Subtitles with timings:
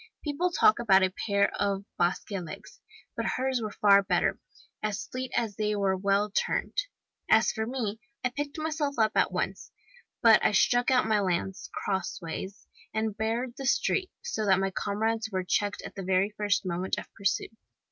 [0.23, 2.81] People talk about a pair of Basque legs!
[3.15, 4.39] but hers were far better
[4.81, 6.73] as fleet as they were well turned.
[7.29, 9.69] As for me, I picked myself up at once,
[10.23, 15.29] but I stuck out my lance* crossways and barred the street, so that my comrades
[15.31, 17.51] were checked at the very first moment of pursuit.